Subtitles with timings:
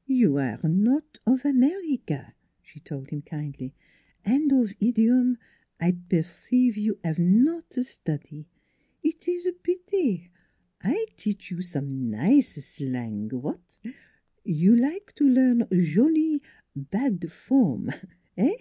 [0.22, 3.76] "You aire not of America," she told him kindly."
[4.24, 5.36] An' of idiome
[5.78, 8.46] I perceive you 'ave not es tudy.
[9.04, 10.30] Eet ees pitie.
[10.82, 13.78] I teach you some nize sl ang w'at.
[14.42, 16.40] You like to learn joli
[16.74, 17.90] bad form
[18.36, 18.56] eh?"